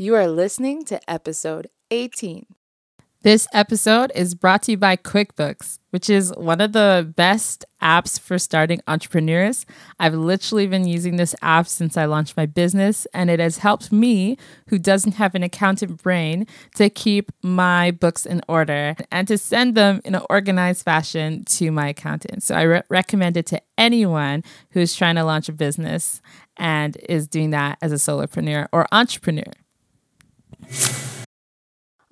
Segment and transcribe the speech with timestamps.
[0.00, 2.46] You are listening to episode 18.
[3.22, 8.20] This episode is brought to you by QuickBooks, which is one of the best apps
[8.20, 9.66] for starting entrepreneurs.
[9.98, 13.90] I've literally been using this app since I launched my business, and it has helped
[13.90, 14.38] me,
[14.68, 16.46] who doesn't have an accountant brain,
[16.76, 21.72] to keep my books in order and to send them in an organized fashion to
[21.72, 22.44] my accountant.
[22.44, 26.22] So I re- recommend it to anyone who's trying to launch a business
[26.56, 29.52] and is doing that as a solopreneur or entrepreneur.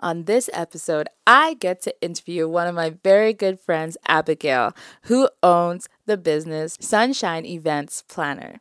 [0.00, 4.72] On this episode, I get to interview one of my very good friends, Abigail,
[5.04, 8.60] who owns the business Sunshine Events Planner.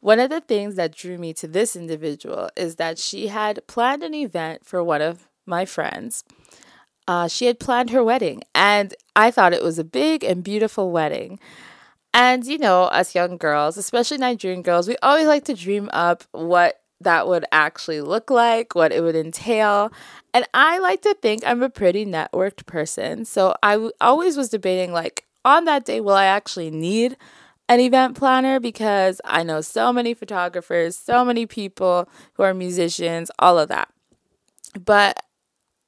[0.00, 4.04] One of the things that drew me to this individual is that she had planned
[4.04, 6.22] an event for one of my friends.
[7.08, 10.92] Uh, she had planned her wedding, and I thought it was a big and beautiful
[10.92, 11.40] wedding.
[12.14, 16.22] And, you know, us young girls, especially Nigerian girls, we always like to dream up
[16.30, 19.92] what that would actually look like, what it would entail.
[20.34, 23.24] And I like to think I'm a pretty networked person.
[23.24, 27.16] So I w- always was debating, like, on that day, will I actually need
[27.68, 28.58] an event planner?
[28.58, 33.88] Because I know so many photographers, so many people who are musicians, all of that.
[34.84, 35.22] But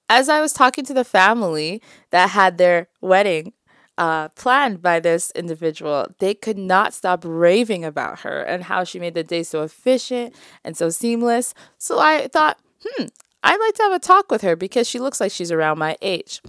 [0.08, 3.52] as I was talking to the family that had their wedding
[4.00, 8.98] uh, planned by this individual, they could not stop raving about her and how she
[8.98, 10.34] made the day so efficient
[10.64, 11.52] and so seamless.
[11.76, 13.04] So I thought, hmm,
[13.42, 15.98] I'd like to have a talk with her because she looks like she's around my
[16.00, 16.40] age.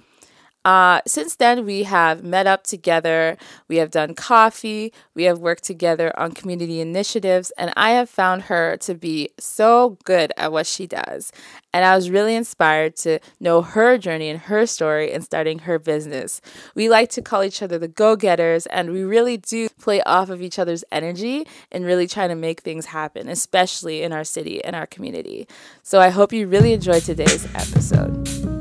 [0.63, 3.35] Uh, since then, we have met up together,
[3.67, 8.43] we have done coffee, we have worked together on community initiatives, and I have found
[8.43, 11.31] her to be so good at what she does.
[11.73, 15.79] And I was really inspired to know her journey and her story in starting her
[15.79, 16.41] business.
[16.75, 20.29] We like to call each other the go getters, and we really do play off
[20.29, 24.63] of each other's energy and really trying to make things happen, especially in our city
[24.63, 25.47] and our community.
[25.81, 28.60] So I hope you really enjoyed today's episode.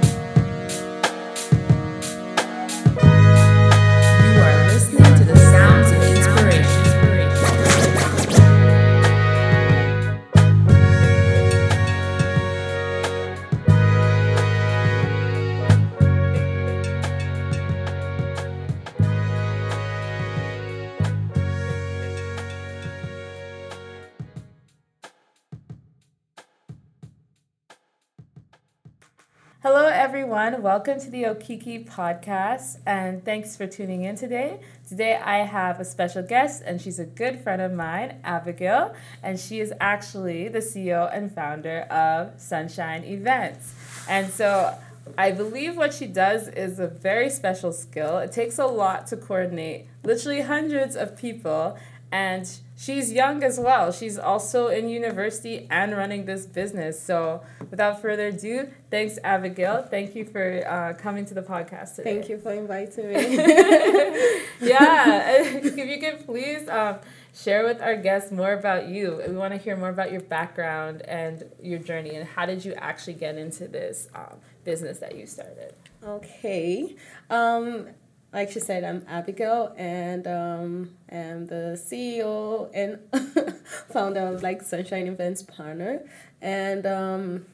[30.31, 30.61] Everyone.
[30.61, 34.61] Welcome to the Okiki podcast, and thanks for tuning in today.
[34.87, 39.37] Today, I have a special guest, and she's a good friend of mine, Abigail, and
[39.37, 43.73] she is actually the CEO and founder of Sunshine Events.
[44.07, 44.73] And so,
[45.17, 48.19] I believe what she does is a very special skill.
[48.19, 51.77] It takes a lot to coordinate literally hundreds of people,
[52.09, 52.49] and
[52.81, 53.91] she's young as well.
[53.91, 57.01] She's also in university and running this business.
[57.01, 59.83] So, without further ado, thanks, Abigail.
[59.83, 62.15] Thank you for uh, coming to the podcast today.
[62.15, 63.35] Thank you for inviting me.
[64.61, 66.97] yeah, if you could please um,
[67.35, 69.21] share with our guests more about you.
[69.27, 72.73] We want to hear more about your background and your journey, and how did you
[72.73, 75.75] actually get into this um, business that you started?
[76.03, 76.95] okay.
[77.29, 77.87] Um,
[78.33, 82.99] like she said, I'm Abigail, and um, I'm the CEO and
[83.91, 86.03] founder of like Sunshine Events Partner,
[86.41, 87.45] and um,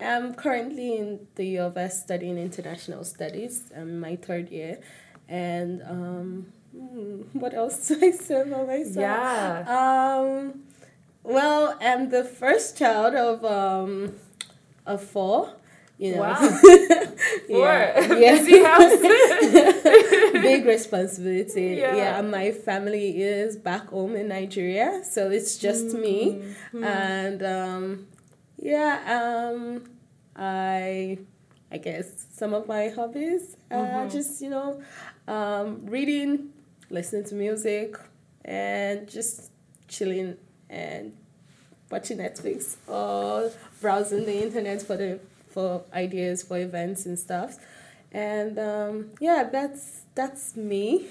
[0.00, 3.72] I'm currently in the U of S studying international studies.
[3.74, 4.80] I'm in my third year,
[5.28, 6.46] and um,
[6.76, 8.96] hmm, what else do I say about myself?
[8.96, 10.18] Yeah.
[10.20, 10.62] Um,
[11.22, 14.16] well, I'm the first child of um,
[14.84, 15.54] of four.
[16.02, 16.20] You know.
[16.22, 16.40] Wow.
[17.48, 18.06] yeah.
[18.08, 18.16] Four.
[18.18, 18.38] yeah.
[18.38, 19.00] Busy house.
[20.32, 21.76] Big responsibility.
[21.78, 21.94] Yeah.
[21.96, 22.22] Yeah.
[22.22, 26.42] my family is back home in Nigeria, so it's just me.
[26.74, 26.84] Mm-hmm.
[26.84, 28.06] And um,
[28.58, 29.84] yeah, um,
[30.34, 31.18] I
[31.70, 34.08] I guess some of my hobbies are Mm-hmm.
[34.10, 34.82] just you know
[35.28, 36.50] um, reading,
[36.90, 37.96] listening to music,
[38.44, 39.52] and just
[39.88, 40.36] chilling
[40.68, 41.12] and
[41.90, 45.20] watching Netflix or browsing the internet for the
[45.52, 47.58] for ideas for events and stuff.
[48.10, 51.08] And um, yeah, that's that's me.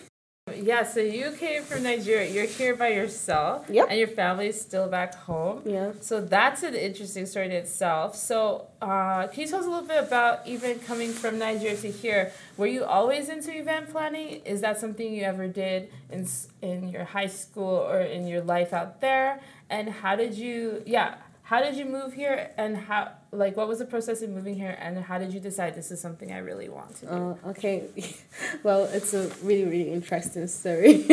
[0.56, 2.30] Yeah, so you came from Nigeria.
[2.30, 3.68] You're here by yourself.
[3.70, 3.88] Yep.
[3.90, 5.62] And your family's still back home.
[5.66, 5.92] Yeah.
[6.02, 8.16] So that's an interesting story in itself.
[8.16, 11.92] So, uh, can you tell us a little bit about even coming from Nigeria to
[11.92, 12.32] here?
[12.58, 14.42] Were you always into event planning?
[14.44, 16.28] Is that something you ever did in
[16.62, 19.40] in your high school or in your life out there?
[19.70, 20.82] And how did you?
[20.86, 21.16] Yeah,
[21.52, 22.50] how did you move here?
[22.58, 23.12] And how?
[23.34, 24.78] Like, what was the process of moving here?
[24.80, 27.12] And how did you decide this is something I really want to do?
[27.12, 27.84] Uh, okay.
[28.64, 30.94] well, it's a really, really interesting story.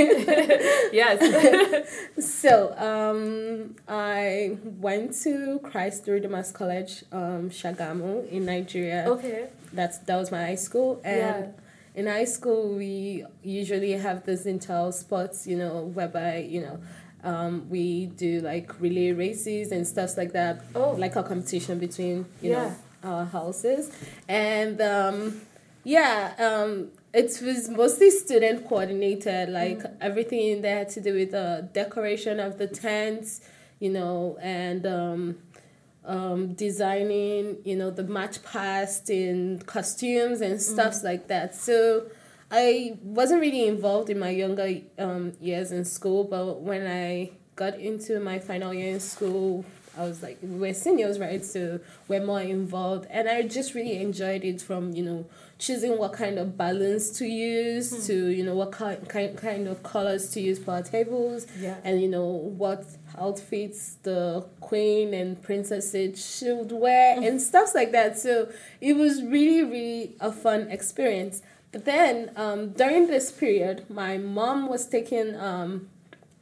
[1.03, 1.19] yes.
[2.41, 4.57] so, um, I
[4.89, 9.07] went to Christ Redeemer's College, um, Shagamu in Nigeria.
[9.09, 9.49] okay.
[9.73, 12.01] That's that was my high school, and Yeah.
[12.01, 16.79] in high school we usually have this intel sports, you know, whereby you know.
[17.25, 20.93] Um, we do like relay races and stuff like that, Oh.
[20.93, 22.57] like a competition between you Yeah.
[22.69, 22.75] know
[23.11, 23.91] our houses,
[24.29, 25.41] and um,
[25.85, 29.49] yeah, um, it was mostly student coordinated.
[29.49, 33.41] Like everything in there had to do with the decoration of the tents,
[33.81, 35.39] you know, and um,
[36.05, 41.55] um, designing, you know, the march past in costumes and stuffs like that.
[41.55, 42.07] So
[42.51, 44.69] I wasn't really involved in my younger
[44.99, 49.65] um, years in school, but when I got into my final year in school,
[49.99, 51.45] I was like, we're seniors, right?
[51.45, 53.07] So we're more involved.
[53.11, 55.27] And I just really enjoyed it from, you know,
[55.59, 59.83] choosing what kind of balance to use to, you know, what kind, kind, kind of
[59.83, 61.75] colors to use for our tables Yeah.
[61.83, 62.85] and you know what
[63.19, 68.49] outfits the queen and princesses should wear and stuff like that so
[68.81, 71.43] it was really really a fun experience
[71.73, 75.89] then um, during this period my mom was taking um,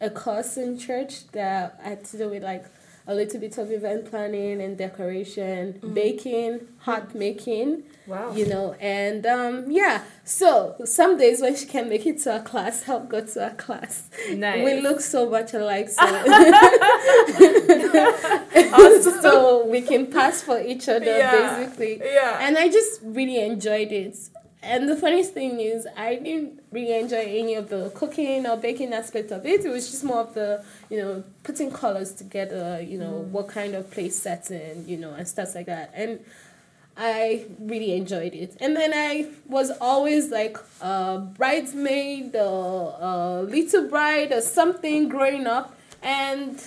[0.00, 2.64] a course in church that had to do with like
[3.08, 8.32] a little bit of event planning and decoration baking hot making Wow.
[8.32, 12.40] you know and um, yeah so some days when she can make it to a
[12.40, 14.64] class i'll go to a class Nice.
[14.64, 16.06] we look so much alike, so
[19.22, 21.58] so we can pass for each other Yeah.
[21.58, 22.00] basically.
[22.04, 22.38] Yeah.
[22.42, 24.16] And I just really enjoyed it.
[24.66, 28.92] And the funniest thing is, I didn't really enjoy any of the cooking or baking
[28.92, 29.64] aspect of it.
[29.64, 33.28] It was just more of the, you know, putting colors together, you know, mm.
[33.28, 35.92] what kind of place setting, you know, and stuff like that.
[35.94, 36.18] And
[36.96, 38.56] I really enjoyed it.
[38.58, 45.46] And then I was always like a bridesmaid or a little bride or something growing
[45.46, 45.78] up.
[46.02, 46.60] And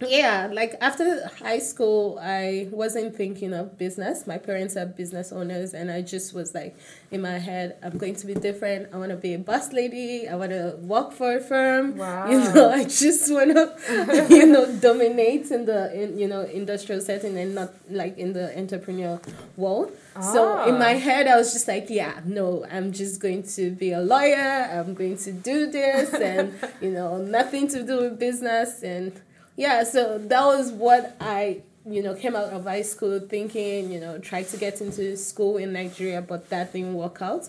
[0.00, 4.26] yeah, like after high school, I wasn't thinking of business.
[4.26, 6.76] My parents are business owners, and I just was like,
[7.10, 8.92] in my head, I'm going to be different.
[8.92, 10.28] I want to be a bus lady.
[10.28, 11.96] I want to work for a firm.
[11.96, 12.28] Wow.
[12.28, 17.00] You know, I just want to, you know, dominate in the in you know industrial
[17.00, 19.20] setting and not like in the entrepreneur
[19.56, 19.92] world.
[20.20, 20.78] So in Ah.
[20.78, 24.68] my head, I was just like, yeah, no, I'm just going to be a lawyer.
[24.72, 26.52] I'm going to do this, and
[26.82, 29.12] you know, nothing to do with business and
[29.56, 34.00] yeah, so that was what I, you know, came out of high school thinking, you
[34.00, 37.48] know, tried to get into school in Nigeria, but that didn't work out.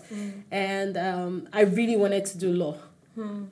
[0.50, 2.76] And um, I really wanted to do law.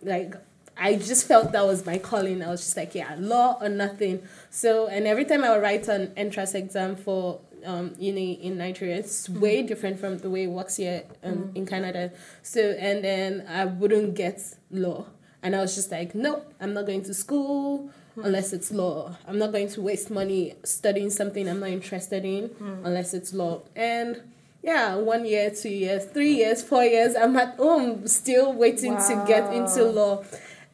[0.03, 0.35] Like,
[0.77, 2.43] I just felt that was my calling.
[2.43, 4.23] I was just like, yeah, law or nothing.
[4.51, 8.97] So, and every time I would write an entrance exam for um, uni in Nigeria,
[8.97, 12.13] it's way different from the way it works here um, in Canada.
[12.43, 15.07] So, and then I wouldn't get law.
[15.43, 19.17] And I was just like, nope, I'm not going to school unless it's law.
[19.27, 22.85] I'm not going to waste money studying something I'm not interested in hmm.
[22.85, 23.63] unless it's law.
[23.75, 24.21] And
[24.63, 29.25] yeah, one year, two years, three years, four years, I'm at home still waiting to
[29.27, 30.25] get into law.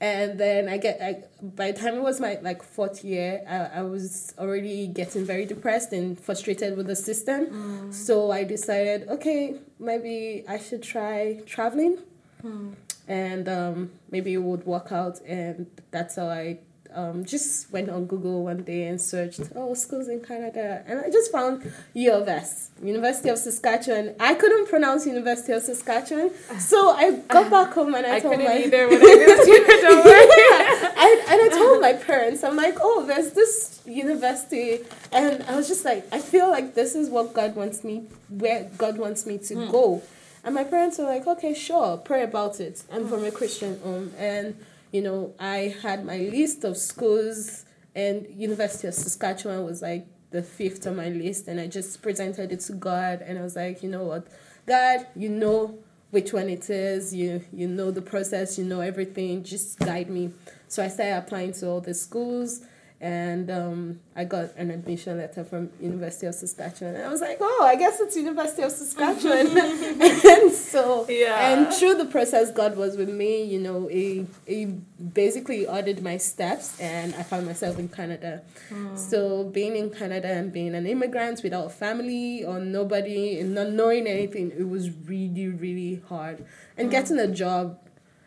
[0.02, 3.80] And then I get, I, by the time it was my like fourth year, I,
[3.80, 7.46] I was already getting very depressed and frustrated with the system.
[7.46, 7.92] Hmm.
[7.92, 11.98] So I decided, okay, maybe I should try traveling
[12.40, 12.70] hmm.
[13.08, 15.20] and um, maybe it would work out.
[15.26, 16.60] And that's how I
[16.94, 20.82] um, just went on Google one day and searched, oh, schools in Canada.
[20.86, 24.14] And I just found U of S, University of Saskatchewan.
[24.18, 26.30] I couldn't pronounce University of Saskatchewan.
[26.58, 28.58] So I got back home and I, I told my...
[28.58, 29.82] either when I moved.
[29.82, 30.26] Don't worry.
[31.02, 34.80] I, and I told my parents, I'm like, oh, there's this university.
[35.12, 38.70] And I was just like, I feel like this is what God wants me, where
[38.76, 40.02] God wants me to go.
[40.42, 42.82] And my parents were like, okay, sure, pray about it.
[42.92, 44.12] I'm from a Christian home.
[44.16, 44.56] And,
[44.92, 50.42] you know, I had my list of schools, and University of Saskatchewan was like the
[50.42, 51.48] fifth on my list.
[51.48, 53.22] And I just presented it to God.
[53.22, 54.26] And I was like, you know what,
[54.66, 55.78] God, you know
[56.10, 60.32] which one it is, you, you know the process, you know everything, just guide me.
[60.66, 62.62] So I started applying to all the schools.
[63.02, 66.96] And um, I got an admission letter from University of Saskatchewan.
[66.96, 69.56] And I was like, oh, I guess it's University of Saskatchewan.
[69.58, 71.48] and so, Yeah.
[71.48, 73.42] and through the process, God was with me.
[73.42, 78.42] You know, he, he basically ordered my steps, and I found myself in Canada.
[78.68, 78.94] Hmm.
[78.96, 84.06] So, being in Canada and being an immigrant without family or nobody and not knowing
[84.06, 86.44] anything, it was really, really hard.
[86.76, 86.92] And hmm.
[86.92, 87.78] getting a job,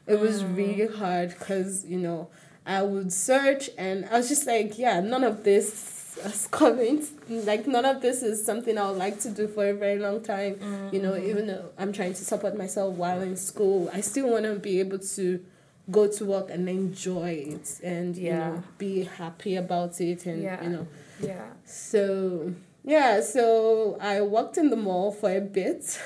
[0.07, 0.55] it was hmm.
[0.55, 2.29] really hard because, you know,
[2.65, 7.05] I would search and I was just like, yeah, none of this is coming.
[7.27, 10.21] Like, none of this is something I would like to do for a very long
[10.21, 10.89] time.
[10.91, 14.45] You know, even though I'm trying to support myself while in school, I still want
[14.45, 15.43] to be able to
[15.91, 18.37] go to work and enjoy it and, you Yeah.
[18.51, 20.63] know, be happy about it and, Yeah.
[20.63, 20.87] you know,
[21.21, 21.47] Yeah.
[21.65, 22.53] so
[22.85, 25.99] yeah, so I worked in the mall for a bit,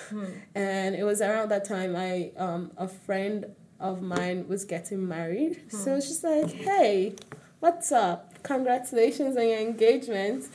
[0.56, 3.46] and it was around that time I um a friend
[3.80, 6.00] of mine was getting married, so hmm.
[6.00, 7.16] she's like, hey,
[7.60, 8.42] what's up?
[8.44, 10.46] Congratulations on your engagement.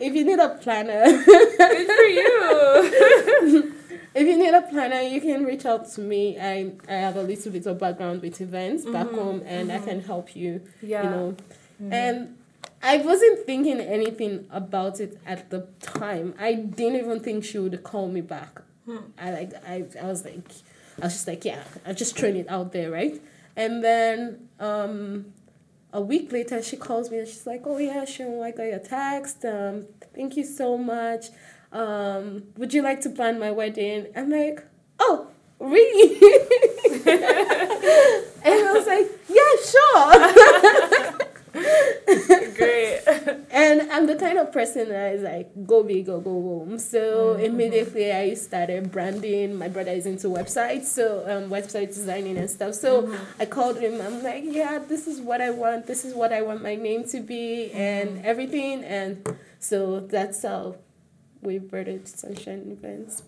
[0.00, 3.74] If you need a planner, Good for you.
[4.14, 6.38] if you need a planner, you can reach out to me.
[6.38, 9.16] I I have a little bit of background with events back mm-hmm.
[9.16, 9.86] home, and I mm-hmm.
[9.86, 10.62] can help you.
[10.82, 11.04] Yeah.
[11.04, 11.36] You know,
[11.80, 11.92] mm-hmm.
[11.92, 12.36] and
[12.82, 16.34] I wasn't thinking anything about it at the time.
[16.38, 18.62] I didn't even think she would call me back.
[18.86, 18.98] Hmm.
[19.18, 20.48] I like I I was like
[21.00, 23.20] I was just like yeah I just thrown it out there right,
[23.56, 25.26] and then um
[25.92, 28.78] a week later she calls me and she's like oh yeah Sharon I got your
[28.78, 31.26] text um thank you so much.
[31.72, 34.06] Um would you like to plan my wedding?
[34.16, 34.64] I'm like
[34.98, 36.20] oh really?
[38.46, 39.56] And I was like yeah
[41.12, 41.18] sure.
[42.56, 43.00] Great.
[43.50, 46.78] And I'm the kind of person that is like, go big or go home.
[46.78, 47.44] So mm-hmm.
[47.44, 49.56] immediately I started branding.
[49.56, 52.74] My brother is into websites, so um, website designing and stuff.
[52.74, 53.40] So mm-hmm.
[53.40, 54.00] I called him.
[54.00, 55.86] I'm like, yeah, this is what I want.
[55.86, 58.26] This is what I want my name to be and mm-hmm.
[58.26, 58.84] everything.
[58.84, 59.26] And
[59.58, 60.76] so that's how
[61.46, 63.22] we birthed Sunshine Events.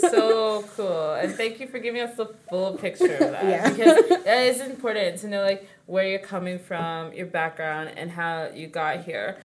[0.00, 3.70] so cool and thank you for giving us the full picture of that Yeah.
[3.70, 8.48] because that is important to know like where you're coming from your background and how
[8.54, 9.38] you got here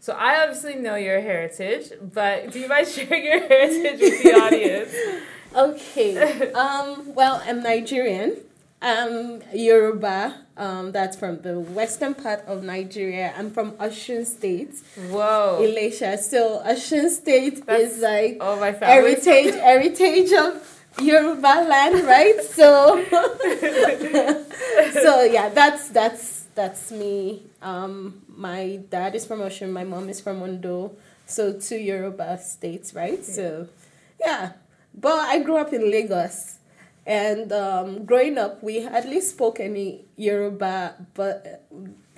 [0.00, 4.32] so i obviously know your heritage but do you mind sharing your heritage with the
[4.32, 4.92] audience
[5.56, 6.52] Okay.
[6.52, 8.36] Um, well, I'm Nigerian.
[8.82, 10.34] I'm Yoruba.
[10.58, 13.32] Um, that's from the western part of Nigeria.
[13.38, 14.74] I'm from Osun State,
[15.08, 16.18] whoa Ilesha.
[16.18, 22.40] So Osun State That's- is like oh my family heritage, heritage of Yoruba land, right?
[22.42, 23.04] So,
[25.02, 27.42] so yeah, that's that's that's me.
[27.62, 29.70] Um, my dad is from Osun.
[29.70, 30.96] My mom is from Ondo.
[31.26, 33.24] So two Yoruba states, right?
[33.24, 33.68] So,
[34.20, 34.52] yeah.
[34.94, 36.56] But I grew up in Lagos,
[37.04, 40.94] and um, growing up, we hardly spoke any Yoruba.
[41.14, 41.66] But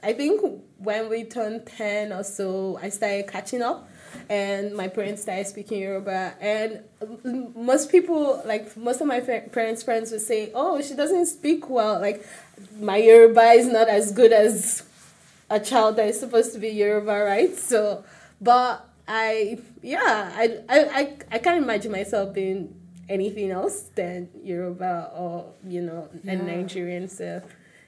[0.03, 0.41] I think
[0.79, 3.89] when we turned ten or so, I started catching up,
[4.29, 6.35] and my parents started speaking Yoruba.
[6.41, 6.83] And
[7.55, 12.01] most people, like most of my parents' friends, would say, "Oh, she doesn't speak well.
[12.01, 12.25] Like
[12.81, 14.83] my Yoruba is not as good as
[15.51, 17.57] a child that is supposed to be Yoruba, right?
[17.57, 18.05] So,
[18.41, 22.75] but I, yeah, I, I, I, I can't imagine myself being
[23.09, 26.43] anything else than Yoruba or you know, a Yeah.
[26.43, 27.09] Nigerian.
[27.09, 27.43] So,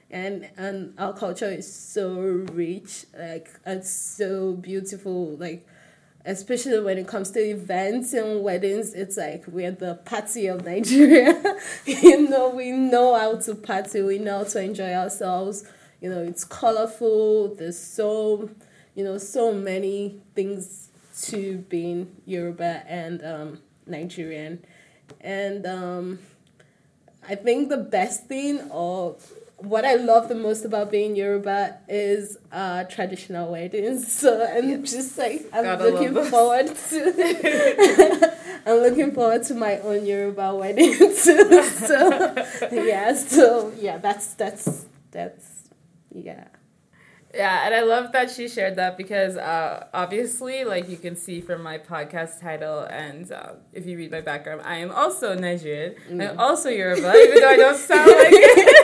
[0.09, 2.11] and and our culture is so
[2.53, 5.65] rich, like and so beautiful, like.
[6.25, 11.57] Especially when it comes to events and weddings, it's like we're the party of Nigeria.
[11.85, 15.65] you know, we know how to party, we know how to enjoy ourselves
[16.01, 18.49] you know it's colorful there's so
[18.95, 20.89] you know so many things
[21.21, 24.63] to being yoruba and um, nigerian
[25.21, 26.19] and um,
[27.29, 29.15] i think the best thing or
[29.63, 34.11] what i love the most about being yoruba is uh, traditional weddings.
[34.21, 38.33] So i'm just like i'm Gotta looking forward to
[38.65, 44.85] i'm looking forward to my own yoruba wedding too so yeah so yeah that's that's
[45.11, 45.61] that's
[46.13, 46.47] yeah.
[47.33, 51.39] Yeah, and I love that she shared that because uh, obviously, like you can see
[51.39, 55.95] from my podcast title, and uh, if you read my background, I am also Nigerian.
[56.09, 58.80] I'm also Yoruba, even though I don't sound like it.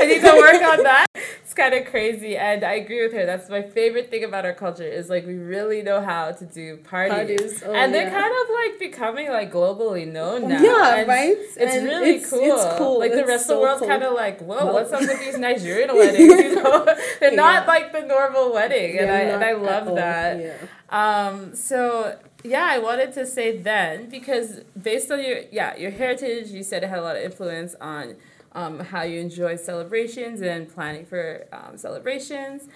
[0.00, 1.06] I need to work on that.
[1.14, 3.24] It's kind of crazy, and I agree with her.
[3.24, 6.76] That's my favorite thing about our culture is like we really know how to do
[6.78, 10.60] parties, Parties, oh, and they're kind of like becoming like globally known now.
[10.60, 11.36] Yeah, And right?
[11.38, 12.40] It's And really it's- cool.
[12.42, 12.98] it's cool.
[12.98, 13.88] Like the It's rest of the world's cool.
[13.88, 16.18] kind of like, whoa, Well- what's up with these Nigerian weddings?
[16.42, 16.84] You know,
[17.20, 17.66] they're not Yeah.
[17.66, 20.40] like the normal wedding, and I and I love that.
[20.40, 20.54] yeah.
[20.90, 26.48] Um, so yeah, I wanted to say then because based on your yeah your heritage,
[26.48, 28.16] you said it had a lot of influence on
[28.56, 32.68] um, how you enjoy celebrations and planning for um, celebrations.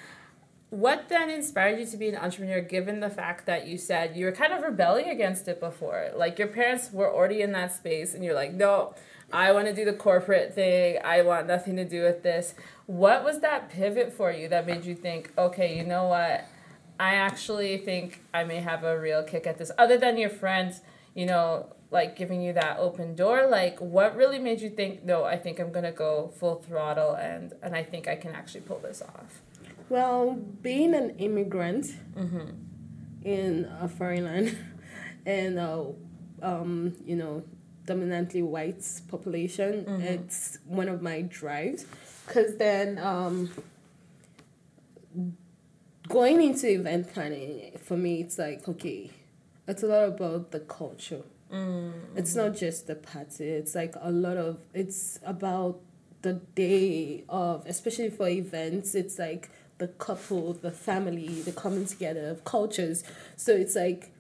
[0.69, 4.25] what then inspired you to be an entrepreneur given the fact that you said you
[4.25, 6.11] were kind of rebelling against it before?
[6.15, 8.95] Like your parents were already in that space and you're like no
[9.33, 10.99] i want to do the corporate thing.
[11.03, 12.55] I want nothing to do with this.
[12.87, 16.47] What was that pivot for you that made you think okay you know what?
[17.01, 20.83] I actually think i may have a real kick at this other than your friends
[21.15, 25.25] you know like giving you that open door like what really made you think no
[25.25, 28.61] i think i'm going to go full throttle and and i think i can actually
[28.61, 29.43] pull this off
[29.89, 31.87] Well, being an immigrant
[33.25, 34.57] in a foreign land
[35.27, 35.85] and uh,
[36.43, 37.43] um, you know
[37.87, 39.73] dominantly white population,
[40.13, 41.87] it's one of my drives.
[42.29, 43.51] Cause then um,
[46.09, 49.11] going into event planning for me, it's like okay,
[49.67, 51.23] it's a lot about the culture.
[52.17, 53.49] It's not just the party.
[53.49, 54.59] It's like a lot of.
[54.75, 55.81] It's about
[56.23, 58.95] the day of, especially for events.
[58.95, 63.03] It's like the couple, the family, the coming together of cultures.
[63.37, 64.13] So it's like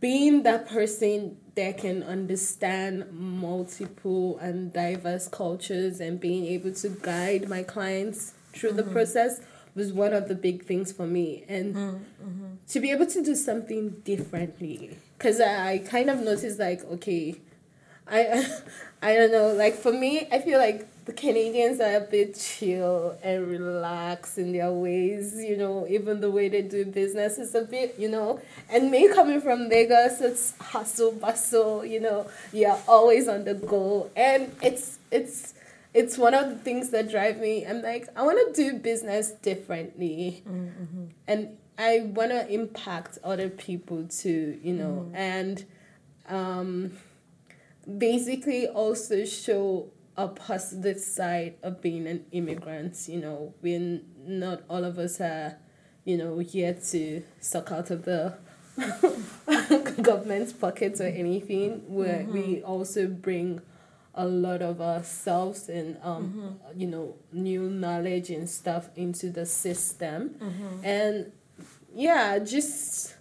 [0.00, 7.48] being that person that can understand multiple and diverse cultures and being able to guide
[7.48, 8.92] my clients through the mm-hmm.
[8.92, 9.40] process
[9.74, 11.44] was one of the big things for me.
[11.48, 12.46] And mm, mm-hmm.
[12.68, 17.36] to be able to do something differently because I, I kind of noticed like okay
[18.08, 18.46] I
[19.02, 23.18] I don't know like for me I feel like the Canadians are a bit chill
[23.22, 27.62] and relaxed in their ways you know even the way they do business is a
[27.62, 28.40] bit you know.
[28.70, 34.10] And me coming from Lagos it's hustle bustle you know you're always on the go.
[34.16, 35.54] And it's it's
[35.92, 37.66] it's one of the things that drive me.
[37.66, 40.42] I'm like I want to do business differently.
[40.46, 41.04] Mm-hmm.
[41.26, 45.16] And I want to impact other people too, you know, mm-hmm.
[45.16, 45.64] and
[46.28, 46.92] um,
[47.98, 53.08] basically also show a positive side of being an immigrant.
[53.08, 55.56] You know, when not all of us are,
[56.04, 58.34] you know, here to suck out of the
[60.02, 61.82] government's pockets or anything.
[61.88, 62.70] Where we mm-hmm.
[62.70, 63.62] also bring
[64.14, 70.34] a lot of ourselves and um, you know new knowledge and stuff into the system.
[70.84, 71.32] And
[71.94, 73.16] yeah just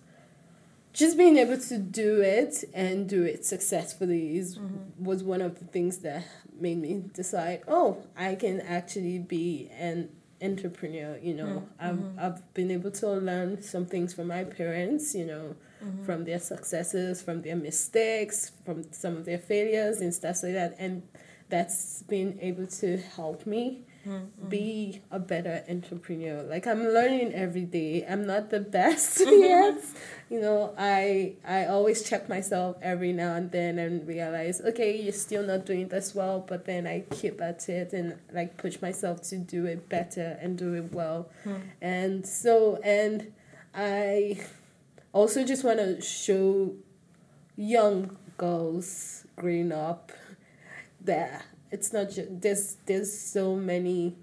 [0.93, 4.57] just being able to do it and do it successfully is
[4.99, 6.23] was one of the things that
[6.59, 10.09] made me decide oh i can actually be an
[10.41, 11.67] entrepreneur you know.
[11.79, 16.03] I've, I've been able to learn some things from my parents you know Mm-hmm.
[16.03, 20.75] from their successes from their mistakes from some of their failures and stuff like that.
[20.77, 21.03] And
[21.47, 24.49] that's been able to help me mm-hmm.
[24.49, 26.43] be a better entrepreneur.
[26.43, 28.05] Like i'm learning every day.
[28.05, 29.41] I'm not the best mm-hmm.
[29.41, 29.83] yet.
[30.29, 35.13] You know i i always check myself every now and then and realize okay you're
[35.13, 39.21] still not doing this well but then i keep at it and like push myself
[39.29, 41.29] to do it better and do it well.
[41.81, 43.31] And so and
[43.73, 44.39] i
[45.13, 46.73] also just want to show
[47.55, 50.11] young girls growing up
[51.01, 54.15] that it's not just there's there's so many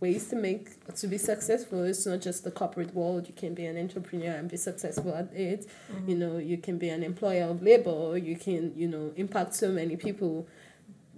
[0.00, 1.84] ways to make to be successful.
[1.84, 3.28] It's not just the corporate world.
[3.28, 5.66] You can be an entrepreneur and be successful at it.
[5.92, 6.10] Mm-hmm.
[6.10, 8.16] You know you can be an employer of labor.
[8.16, 10.46] You can you know impact so many people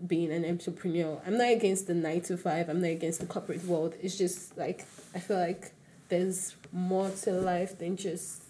[0.06, 1.20] being an entrepreneur.
[1.26, 2.68] I'm not against the nine to five.
[2.68, 3.94] I'm not against the corporate world.
[4.00, 5.72] It's just like i feel like
[6.08, 8.43] there's more to life than just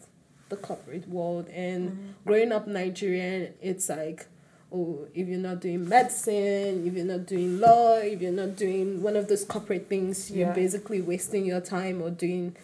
[0.48, 1.48] the corporate world.
[1.48, 4.26] And growing up nigerian it's like
[4.72, 9.02] oh if you're not doing medicine if you're not doing law if you're not doing
[9.02, 10.54] one of those corporate things you're Yeah.
[10.54, 12.56] basically wasting your time or doing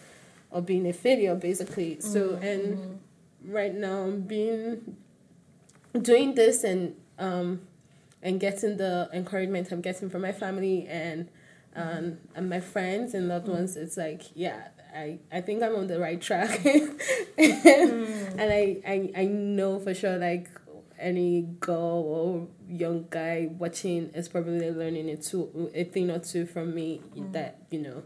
[0.49, 1.99] or being a failure basically.
[2.01, 2.99] So and
[3.45, 4.97] right now I'm being
[5.99, 7.61] doing this and um
[8.21, 11.27] and getting the encouragement i'm getting from my family and
[11.75, 13.75] um and my friends and loved ones.
[13.77, 16.63] It's like yeah i i think i'm on the right track.
[18.31, 20.49] And I, I i know for sure like
[21.01, 26.45] any girl or young guy watching is probably learning a two a thing or two
[26.45, 27.33] from me mm.
[27.33, 28.03] that you know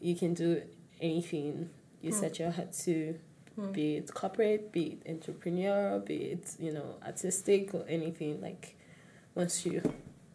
[0.00, 0.62] you can do
[1.00, 1.70] anything.
[2.00, 2.38] You set mm.
[2.40, 3.18] your heart to
[3.58, 3.72] mm.
[3.72, 8.40] be it corporate be it entrepreneur be it you know artistic or anything.
[8.40, 8.76] Like
[9.34, 9.82] once you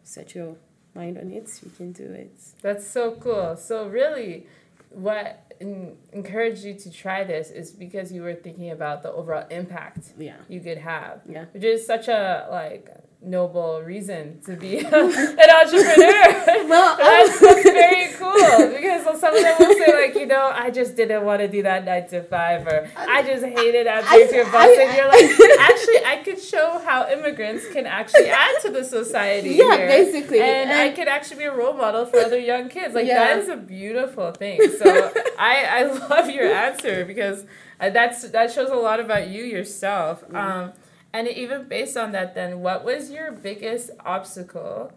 [0.02, 0.56] set your
[0.94, 2.36] mind on it you can do it.
[2.62, 3.56] That's so cool.
[3.56, 4.46] So really,
[4.94, 9.46] what en- encouraged you to try this is because you were thinking about the overall
[9.50, 10.36] impact yeah.
[10.48, 11.46] you could have, yeah.
[11.52, 12.90] Which is such a like
[13.24, 16.24] noble reason to be an entrepreneur.
[16.64, 18.32] Well, that's, that's very cool
[18.74, 21.62] because some of them will say like, you know, I just didn't want to do
[21.62, 25.08] that nine to five, or I just hated answering to your boss, I- and you're
[25.08, 29.50] like, actually, I could show how immigrants can actually add to the society.
[29.50, 30.40] Yeah, here, basically.
[30.40, 32.94] and, I could actually be a role model for other young kids.
[32.94, 33.18] Like Yeah.
[33.18, 34.60] that is a beautiful thing.
[34.78, 37.44] So I I love your answer because
[37.80, 40.22] uh, that's that shows a lot about you yourself.
[40.24, 40.36] Mm-hmm.
[40.36, 40.72] Um,
[41.14, 44.92] and even based on that, then what was your biggest obstacle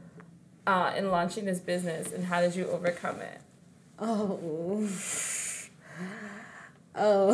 [0.66, 3.40] uh, in launching this business, and how did you overcome it?
[4.00, 4.90] Oh.
[7.00, 7.30] Oh.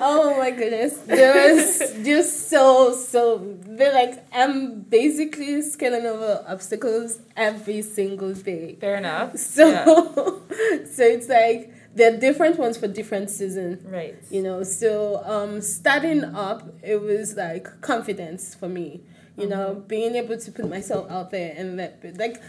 [0.00, 0.94] oh my goodness.
[1.06, 8.74] There was just so, so, they're like, I'm basically scaling over obstacles every single day.
[8.80, 9.36] Fair enough.
[9.38, 9.84] So, Yeah.
[10.86, 13.84] so it's like, they're different ones for different seasons.
[13.84, 14.16] Right.
[14.30, 19.02] you know so um starting up it was like confidence for me
[19.36, 22.40] you know being able to put myself out there and let like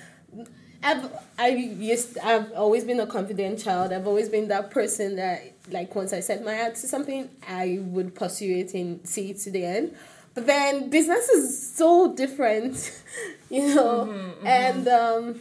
[0.84, 3.93] I've I used I've always been a confident child.
[3.93, 7.79] I've always been that person that like once I set my heart to something, I
[7.82, 9.95] would pursue it and see it to the end.
[10.34, 12.91] But then business is so different,
[13.49, 14.13] you know.
[14.45, 15.39] And um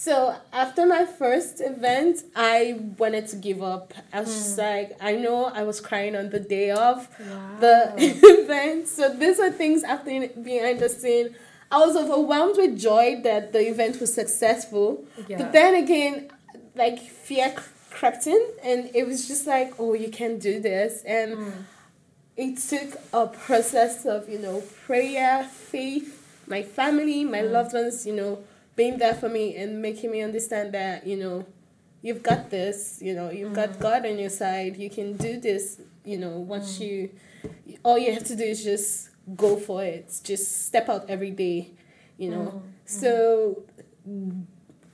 [0.00, 3.92] so after my first event, I wanted to give up.
[4.14, 4.62] I was just hmm.
[4.62, 7.06] like, I know I was crying on the day of
[7.60, 8.88] the event.
[8.88, 11.36] So these are things after behind the scene.
[11.70, 15.04] I was overwhelmed with joy that the event was successful.
[15.28, 15.36] Yeah.
[15.36, 16.30] But then again,
[16.74, 17.54] like fear
[17.90, 21.02] crept in, and it was just like, oh, you can do this.
[21.02, 21.50] And hmm.
[22.38, 27.52] it took a process of, you know, prayer, faith, my family, my hmm.
[27.52, 28.38] loved ones, you know,
[28.80, 31.44] being there for me and making me understand that, you know,
[32.00, 33.82] you've got this, you know, you've got mm-hmm.
[33.82, 36.86] God on your side, you can do this, you know, once mm.
[36.86, 37.10] you,
[37.82, 41.72] all you have to do is just go for it, just step out every day,
[42.16, 42.46] you know.
[42.46, 42.68] Mm-hmm.
[42.86, 43.64] So,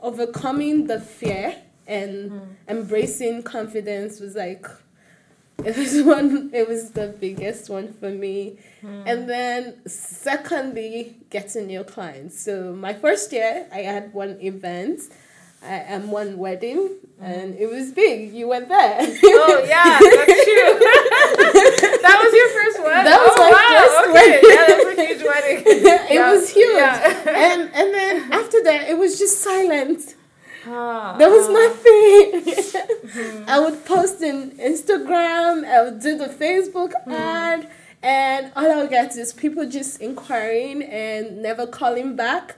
[0.01, 1.55] overcoming the fear
[1.87, 2.49] and mm.
[2.67, 4.67] embracing confidence was like
[5.65, 9.03] it was one it was the biggest one for me hmm.
[9.07, 15.01] and then secondly getting new clients so my first year i had one event
[15.63, 16.89] I, and one wedding
[17.19, 17.25] hmm.
[17.25, 20.73] and it was big you went there Oh yeah, that's true.
[22.03, 23.05] that was your first one.
[23.05, 23.87] That was oh, my wow.
[23.87, 24.13] first okay.
[24.13, 24.51] wedding.
[24.51, 25.63] Yeah, that was a huge wedding.
[25.67, 26.33] it Yeah.
[26.33, 27.53] was huge Yeah.
[27.53, 30.15] and and then after that it was just silent
[30.69, 31.53] Ah, There was ah.
[31.53, 33.45] nothing.
[33.49, 37.69] I would post in Instagram, I would do the Facebook ad,
[38.03, 42.57] and all I would get is people just inquiring and never calling back,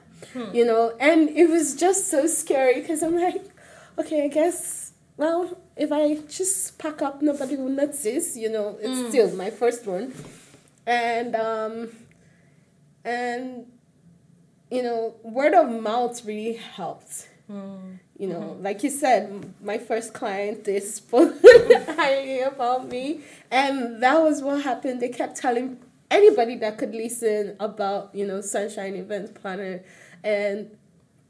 [0.53, 0.94] you know.
[0.99, 3.44] And it was just so scary because I'm like,
[3.99, 8.79] okay, I guess, well, if I just pack up, nobody will notice, you know.
[8.81, 10.14] It's still my first one.
[10.87, 11.90] And, um,
[13.05, 13.66] and,
[14.71, 20.64] you know, word of mouth really helped you know, like you said, my first client,
[20.64, 21.34] they spoke
[21.96, 23.20] highly about me.
[23.50, 25.00] And that was what happened.
[25.00, 25.78] They kept telling
[26.11, 29.82] anybody that could listen about, you know, Sunshine Event Planner.
[30.22, 30.70] And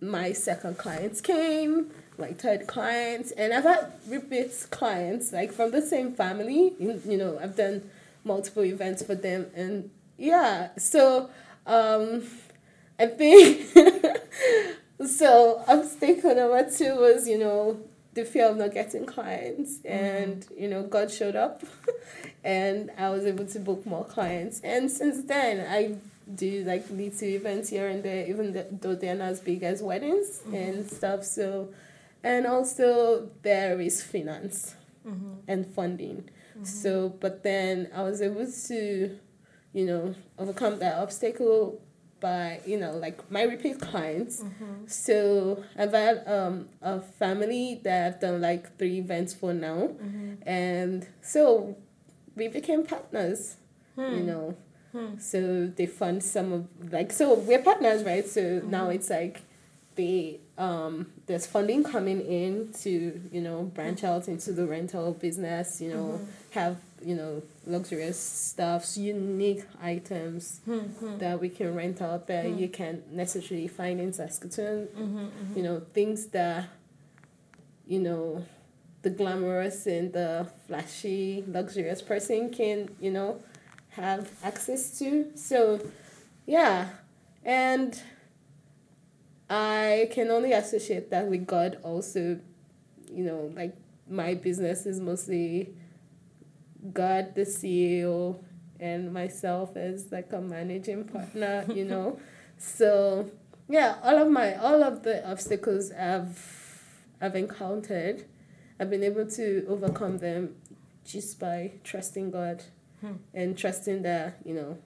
[0.01, 5.83] my second clients came, my third clients, and I've had repeat clients, like from the
[5.83, 6.75] same family.
[6.79, 7.89] You, you know, I've done
[8.25, 9.47] multiple events for them.
[9.55, 11.31] And yeah, so
[11.67, 12.25] um,
[12.99, 13.69] I think
[15.07, 17.79] so um, obstacle number two was you know
[18.15, 19.79] the fear of not getting clients.
[19.79, 19.89] Mm-hmm.
[19.89, 21.63] And you know god showed up
[22.45, 24.61] and i was able to book more clients.
[24.63, 25.97] And since then i
[26.35, 29.83] do like little events here and there even th- though they're not as big as
[29.83, 30.55] weddings mm-hmm.
[30.55, 31.25] and stuff.
[31.25, 31.71] So
[32.23, 34.75] and also there is finance
[35.07, 35.35] mm-hmm.
[35.47, 36.29] and funding.
[36.65, 39.17] So but then i was able to
[39.73, 41.81] you know overcome that obstacle
[42.21, 44.43] by you know like my repeat clients.
[44.43, 44.87] Mm-hmm.
[44.87, 49.91] So i've had um, a family that i've done like three events for now.
[50.03, 50.49] Mm-hmm.
[50.49, 51.77] And so
[52.37, 53.57] we became partners
[53.99, 54.27] you hmm.
[54.27, 54.57] know.
[54.93, 55.19] Hmm.
[55.19, 58.27] So they fund some of like so we're partners right?
[58.27, 58.93] So now mm-hmm.
[58.93, 59.43] it's like
[59.97, 65.81] they um there's funding coming in to you know branch out into the rental business
[65.81, 66.25] you know mm-hmm.
[66.51, 71.19] have you know luxurious stuffs unique items mm-hmm.
[71.19, 72.73] that we can rent out that you mm-hmm.
[72.73, 74.89] can't necessarily find in saskatoon
[75.55, 76.65] you know things that
[77.87, 78.45] you know
[79.03, 83.41] the glamorous and the flashy luxurious person can you know
[83.99, 85.31] have access to.
[85.35, 85.81] So
[86.47, 86.89] yeah.
[87.45, 88.01] And
[89.51, 92.41] I can only associate that with God also.
[93.11, 93.75] You know, like
[94.09, 95.75] my business is mostly
[96.93, 98.39] God, the CEO,
[98.79, 102.21] and myself as like a managing partner, you know.
[102.59, 103.31] so
[103.69, 108.25] yeah, all of my all of the obstacles I've I've encountered,
[108.79, 110.57] I've been able to overcome them
[111.05, 112.63] just by trusting God
[113.01, 113.13] Hmm.
[113.33, 114.77] and trusting that, you know,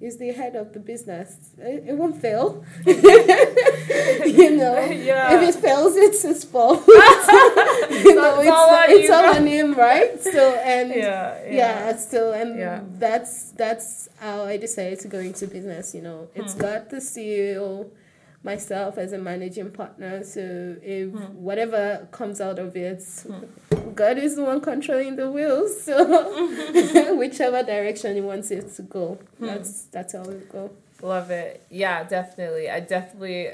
[0.00, 1.36] He's the head of the business.
[1.58, 2.64] It, it won't fail.
[2.86, 2.96] you
[4.56, 5.34] know, Yeah.
[5.42, 6.82] if it fails, it's his fault.
[6.88, 10.20] you know, it's it's, all on it's all on him, right?
[10.22, 12.80] So and Yeah, yeah, still, and Yeah.
[12.98, 15.94] that's that's how I decided to go into business.
[15.94, 16.60] You know, it's Hmm.
[16.60, 17.90] got the CEO,
[18.42, 20.24] myself as a managing partner.
[20.24, 21.24] So if Hmm.
[21.48, 23.02] whatever comes out of it,
[23.94, 25.72] God is the one controlling the wheels.
[25.84, 29.46] So whichever direction He wants it to go, Hmm.
[29.46, 30.70] that's that's how it go.
[31.02, 31.62] Love it.
[31.70, 32.70] Yeah, definitely.
[32.70, 33.50] I definitely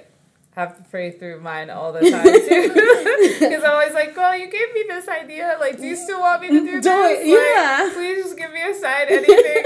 [0.57, 2.73] have to pray through mine all the time too.
[3.41, 5.57] Because I'm always like, well, you gave me this idea.
[5.61, 7.21] Like, do you still want me to do Do this?
[7.21, 7.91] it, Like, yeah.
[7.93, 9.65] please just give me a sign, anything.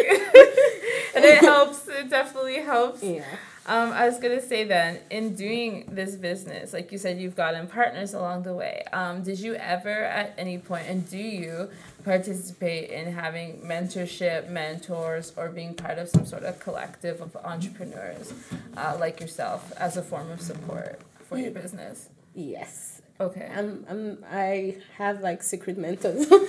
[1.15, 1.87] and it helps.
[1.89, 3.03] It definitely helps.
[3.03, 3.25] Yeah.
[3.67, 7.67] Um, I was gonna say then, in doing this business, like you said, you've gotten
[7.67, 8.85] partners along the way.
[8.93, 11.69] Um, did you ever, at any point, and do you
[12.03, 18.33] participate in having mentorship, mentors, or being part of some sort of collective of entrepreneurs,
[18.77, 22.09] uh, like yourself, as a form of support for your business?
[22.35, 23.03] Yes.
[23.21, 23.51] Okay.
[23.55, 26.27] I'm, I'm, I have like secret mentors.
[26.29, 26.41] they,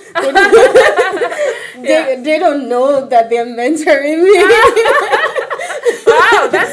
[1.76, 5.28] they, they don't know that they're mentoring me.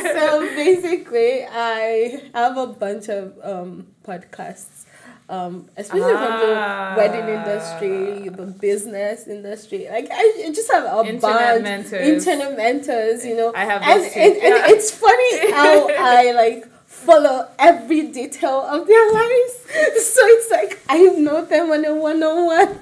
[0.14, 4.85] so basically, I have a bunch of um, podcasts,
[5.29, 6.25] um, especially Ah.
[6.25, 6.55] from the
[7.01, 9.87] wedding industry, the business industry.
[9.90, 12.09] Like I just have a Internet bunch mentors.
[12.09, 13.25] internet mentors.
[13.25, 16.66] You know, I have and, and, and it's funny how I like
[17.04, 19.54] follow every detail of their lives.
[20.14, 22.78] So it's like I know them on a one on one,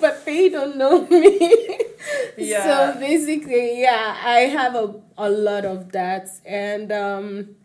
[0.00, 1.78] but they don't know me.
[2.36, 2.92] Yeah.
[2.94, 6.28] So basically, yeah, I have a, a lot of that.
[6.44, 7.56] And um,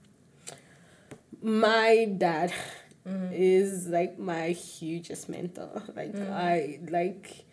[1.42, 2.54] my dad
[3.34, 5.84] is like my hugest mentor.
[5.96, 7.46] Like, I like.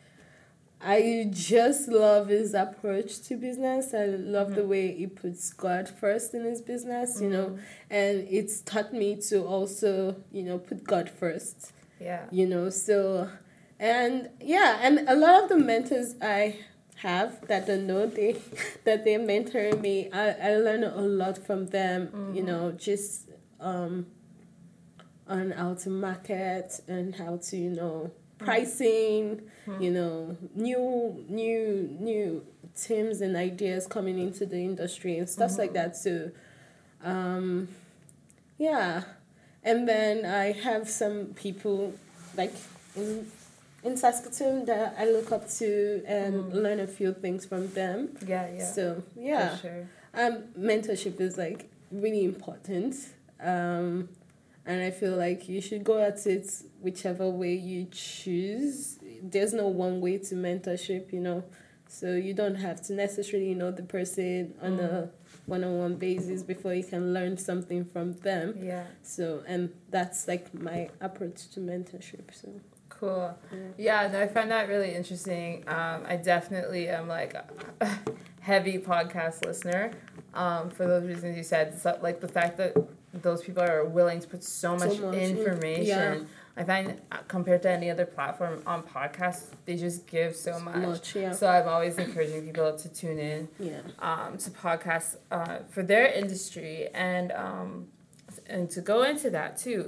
[0.80, 3.94] I just love his approach to business.
[3.94, 4.70] I love the mm-hmm.
[4.70, 7.60] way he puts God first in his business, you know, mm-hmm.
[7.90, 12.26] and it's taught me to also, you know, put God first, yeah.
[12.30, 12.68] you know.
[12.68, 13.30] So,
[13.78, 16.58] and yeah, and a lot of the mentors I
[16.96, 18.32] have that don't know they
[18.84, 22.46] that they're mentoring me, I, I learn a lot from them, you mm-hmm.
[22.46, 24.06] know, just um
[25.26, 29.42] on how to market and how to, you know, pricing,
[29.80, 35.72] you know, new new new teams and ideas coming into the industry and stuff like
[35.72, 35.96] that.
[35.96, 36.30] So
[37.04, 37.68] um
[38.58, 39.02] yeah.
[39.62, 41.94] And then I have some people
[42.36, 42.54] like
[42.94, 43.26] in
[43.82, 48.16] in Saskatoon that I look up to and learn a few things from them.
[48.26, 48.64] Yeah, yeah.
[48.64, 49.56] So yeah.
[49.56, 49.88] For sure.
[50.14, 52.96] Um, mentorship is like really important.
[53.40, 54.08] Um,
[54.66, 56.50] and I feel like you should go at it
[56.80, 58.98] whichever way you choose.
[59.22, 61.44] There's no one way to mentorship, you know.
[61.88, 65.10] So you don't have to necessarily know the person on a
[65.46, 68.58] one on one basis before you can learn something from them.
[68.60, 68.86] Yeah.
[69.02, 72.34] So and that's like my approach to mentorship.
[72.34, 72.48] So
[72.88, 73.36] Cool.
[73.52, 74.04] Yeah.
[74.04, 75.64] Yeah, no, I find that really interesting.
[75.68, 77.44] Um, I definitely am like a
[78.40, 79.90] heavy podcast listener.
[80.32, 82.74] Um, for those reasons you said, so, like the fact that
[83.28, 85.84] those people are willing to put so So much, much, mm, information.
[85.86, 86.18] yeah.
[86.58, 90.76] I find uh, compared to any other platform on podcasts, they just give so much.
[90.76, 91.32] much, yeah.
[91.40, 93.80] So I'm always encouraging people to tune in yeah.
[94.08, 97.88] um, to podcasts uh, for their industry and um,
[98.54, 99.82] and to go into that too.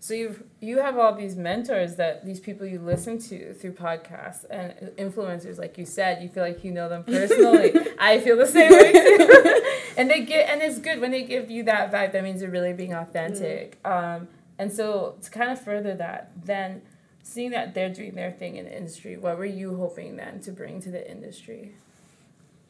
[0.00, 4.44] So you you have all these mentors that these people you listen to through podcasts
[4.48, 7.74] and influencers, like you said, you feel like you know them personally.
[7.98, 9.62] I feel the same way too.
[9.96, 12.12] and they get and it's good when they give you that vibe.
[12.12, 13.78] That means they're really being authentic.
[13.84, 16.82] Um, and so to kind of further that, then
[17.22, 20.52] seeing that they're doing their thing in the industry, what were you hoping then to
[20.52, 21.72] bring to the industry?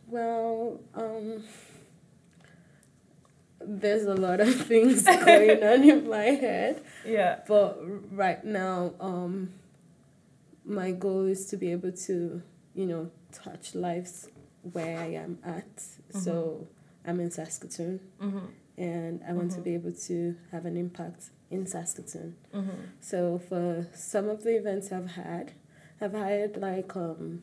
[0.08, 1.44] Well, um,
[3.60, 7.40] there's a lot of things going on in my head, Yeah.
[7.46, 7.78] but
[8.12, 9.50] right now, um,
[10.64, 12.42] my goal is to be able to,
[12.74, 14.28] you know, touch lives
[14.72, 15.82] where I am at.
[16.10, 16.66] So
[17.06, 18.46] I'm in Saskatoon, Mm-hmm.
[18.76, 22.36] and I want to be able to have an impact in Saskatoon.
[22.54, 22.80] Mm-hmm.
[23.00, 25.52] So for some of the events I've had,
[26.00, 27.42] I've hired like um,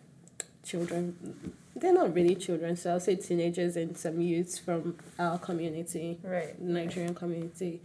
[0.64, 1.54] children.
[1.76, 6.60] They're not really children, so I'll say teenagers and some youths from our community, Right.
[6.62, 7.82] Nigerian community,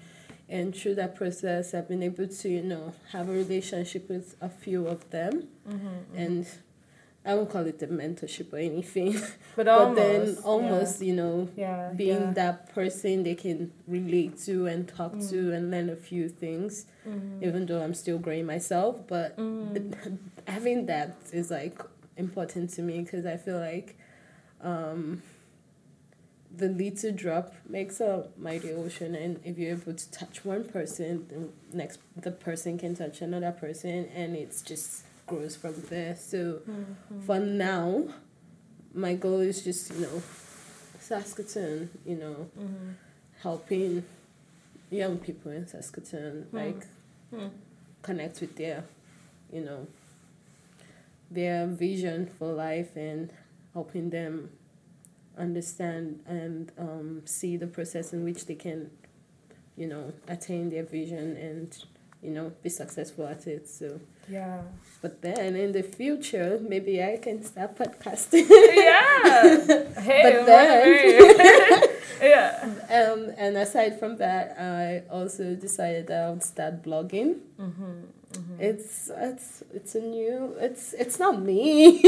[0.49, 4.49] and through that process, I've been able to, you know, have a relationship with a
[4.49, 5.49] few of them.
[5.69, 6.47] Mm-hmm, And
[7.25, 9.13] I won't call it a mentorship or anything,
[9.57, 12.33] But, but then almost, you know, yeah, being yeah.
[12.35, 15.31] that person they can relate to and talk Mm.
[15.31, 17.43] to and learn a few things, Mhm.
[17.43, 18.97] even though I'm still growing myself.
[19.07, 20.19] But Mm.
[20.47, 21.79] having that is like
[22.17, 23.99] important to me because I feel like
[24.63, 25.23] um,
[26.57, 31.27] the little drop makes a mighty ocean, and if you're able to touch one person,
[31.29, 36.17] the next the person can touch another person, and it's just grows from there.
[36.17, 37.23] So Mhm.
[37.25, 38.05] for now,
[38.93, 40.23] my goal is just you know,
[40.99, 42.95] Saskatoon, you know, Mhm.
[43.43, 44.05] helping
[44.91, 46.57] young people in Saskatoon Hmm.
[46.57, 46.87] like
[47.31, 47.47] Hmm.
[48.03, 48.83] connect with their,
[49.53, 49.87] you know,
[51.31, 53.33] their vision for life and
[53.75, 54.51] helping them
[55.39, 58.91] understand and um, see the process in which they can,
[59.77, 61.85] you know, attain their vision and,
[62.23, 63.69] you know, be successful at it.
[63.69, 64.63] So, Yeah.
[65.01, 68.49] but then in the future, maybe I can start podcasting.
[68.51, 69.85] yeah.
[70.01, 71.89] Hey, But then-
[72.23, 72.75] yeah.
[72.91, 77.37] um, and aside from that, I also decided that I would start blogging.
[77.59, 77.93] Mm-hmm.
[78.33, 78.61] Mm-hmm.
[78.61, 82.01] It's it's it's a new it's it's not me.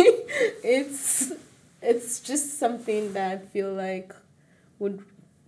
[0.65, 1.33] it's
[1.81, 4.15] it's just something that I feel like
[4.79, 5.03] would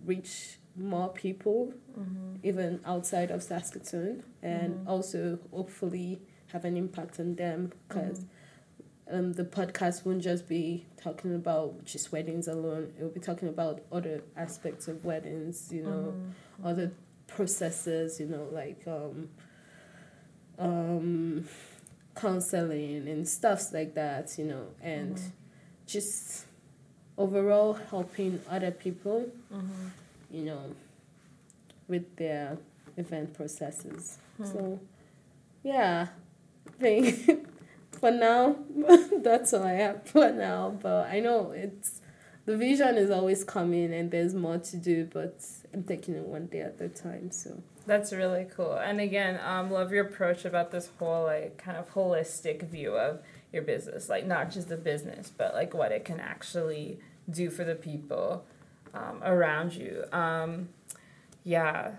[0.05, 2.35] reach more people Mm-hmm.
[2.43, 4.87] even outside of Saskatoon and Mhm.
[4.89, 9.15] also hopefully have an impact on them because Mm-hmm.
[9.15, 12.91] um, the podcast won't just be talking about just weddings alone.
[12.99, 16.65] It will be talking about other aspects of weddings, you know, Mm-hmm.
[16.67, 16.91] other
[17.27, 19.29] processes, you know, like um,
[20.59, 21.47] um,
[22.15, 25.31] counseling and stuffs like that, you know, and Mhm.
[25.85, 26.45] just
[27.17, 29.87] overall helping other people, Mm-hmm.
[30.31, 30.75] you know,
[31.87, 32.57] with their
[32.97, 34.17] event processes.
[34.37, 34.43] Hmm.
[34.45, 34.79] So,
[35.63, 36.07] yeah,
[36.67, 37.47] I think
[37.91, 38.55] for now,
[39.21, 40.77] that's all I have for now.
[40.81, 42.01] But I know it's
[42.45, 46.47] the vision is always coming and there's more to do, but I'm taking it one
[46.47, 47.31] day at a time.
[47.31, 48.73] So, That's really cool.
[48.73, 53.19] And again, um, love your approach about this whole like kind of holistic view of
[53.53, 57.63] your business, like not just the business, but like what it can actually do for
[57.63, 58.45] the people
[58.93, 60.03] um, around you.
[60.11, 60.69] Um,
[61.43, 61.91] yeah,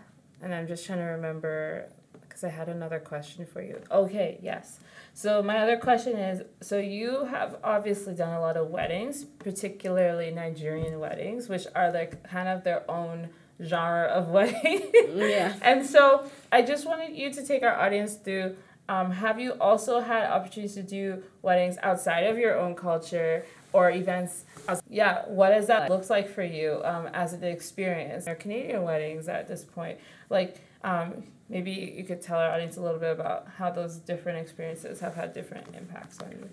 [0.43, 1.89] and I'm just trying to remember
[2.21, 3.81] because I had another question for you.
[3.91, 4.81] Okay, yes.
[5.15, 10.31] So my other question is, so you have obviously done a lot of weddings, particularly
[10.31, 13.31] Nigerian weddings, which are like kind of their own
[13.63, 14.91] genre of wedding.
[15.15, 15.55] yeah.
[15.63, 18.57] And so I just wanted you to take our audience through.
[18.89, 23.91] Um, have you also had opportunities to do weddings outside of your own culture or
[23.91, 24.45] events?
[24.89, 28.29] Yeah, what does that looks like for you um, as an experience?
[28.29, 29.99] Or Canadian weddings at this point,
[30.31, 34.39] like um, maybe you could tell our audience a little bit about how those different
[34.39, 36.49] experiences have had different impacts on you.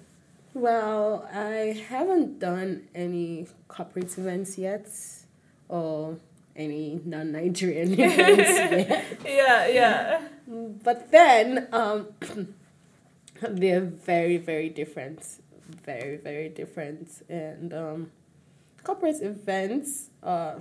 [0.55, 4.87] Well, I haven't done any corporate events yet
[5.67, 6.17] or
[6.55, 8.49] any non Nigerian events
[8.89, 9.21] yet.
[9.25, 10.21] Yeah, yeah.
[10.47, 12.07] But then um,
[13.41, 15.23] they're very, very different.
[15.85, 17.09] Very, very different.
[17.29, 18.11] And um,
[18.83, 20.59] corporate events are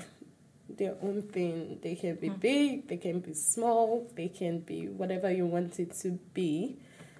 [0.69, 1.79] their own thing.
[1.83, 2.39] They can be Hmm.
[2.41, 6.79] big, they can be small, they can be whatever you want it to be.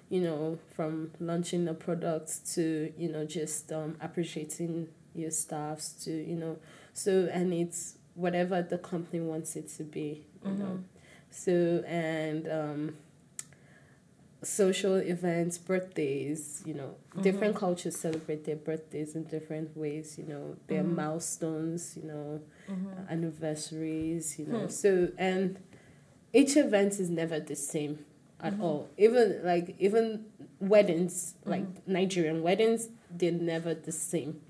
[0.09, 6.11] You know, from launching a product to, you know, just um, appreciating your staffs to,
[6.11, 6.57] you know,
[6.93, 10.65] so, and it's whatever the company wants it to be, you know.
[10.65, 10.83] Mhm.
[11.31, 12.95] So and um,
[14.43, 20.57] social events, birthdays, you know, different cultures celebrate their birthdays in different ways, you know,
[20.67, 20.95] their Mhm.
[20.95, 23.09] milestones, you know, Mhm.
[23.09, 24.61] anniversaries, you know.
[24.63, 24.69] Hmm.
[24.69, 25.57] So and
[26.33, 28.05] each event is never the same
[28.41, 28.61] at Mhm.
[28.63, 28.89] all.
[28.97, 30.25] Even like even
[30.59, 31.87] weddings, like Mhm.
[31.87, 34.41] Nigerian weddings, they're never the same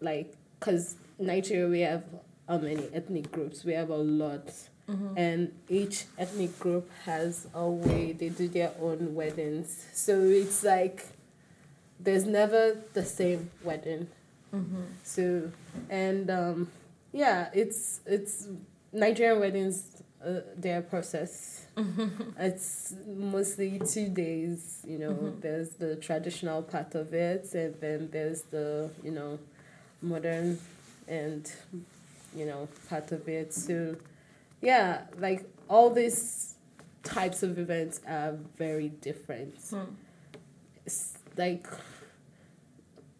[0.00, 2.04] like because Nigeria we have
[2.48, 3.64] how many ethnic groups?
[3.64, 4.52] We have a lot,
[4.88, 5.14] Mhm.
[5.16, 9.86] and each ethnic group has a way they do their own weddings.
[9.94, 11.06] So it's like
[12.00, 14.08] there's never the same wedding.
[14.52, 14.84] Mhm.
[15.02, 15.50] So
[15.90, 16.70] and um,
[17.12, 18.46] yeah, it's it's
[18.92, 19.90] Nigerian weddings.
[20.24, 21.66] Uh, their process.
[22.38, 24.80] It's mostly two days.
[24.88, 25.40] You know, Mhm.
[25.42, 29.38] there's the traditional part of it, and then there's the you know
[30.00, 30.58] modern
[31.06, 31.50] and
[32.34, 33.52] you know part of it.
[33.52, 33.96] So
[34.60, 36.54] yeah, like all these
[37.02, 39.56] types of events are very different.
[39.70, 39.84] Hmm.
[40.86, 41.66] It's like